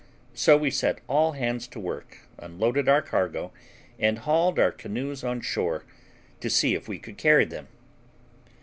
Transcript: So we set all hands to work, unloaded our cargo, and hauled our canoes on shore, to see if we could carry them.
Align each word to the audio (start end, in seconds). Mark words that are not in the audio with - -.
So 0.33 0.57
we 0.57 0.71
set 0.71 0.97
all 1.07 1.33
hands 1.33 1.67
to 1.67 1.79
work, 1.79 2.21
unloaded 2.39 2.89
our 2.89 3.03
cargo, 3.03 3.51
and 3.99 4.17
hauled 4.17 4.57
our 4.57 4.71
canoes 4.71 5.23
on 5.23 5.41
shore, 5.41 5.83
to 6.39 6.49
see 6.49 6.73
if 6.73 6.87
we 6.87 6.97
could 6.97 7.19
carry 7.19 7.45
them. 7.45 7.67